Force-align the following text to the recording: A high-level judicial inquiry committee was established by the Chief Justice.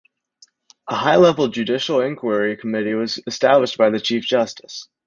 A 0.87 0.95
high-level 0.95 1.49
judicial 1.49 1.99
inquiry 2.01 2.57
committee 2.57 2.95
was 2.95 3.19
established 3.27 3.77
by 3.77 3.91
the 3.91 3.99
Chief 3.99 4.23
Justice. 4.25 4.87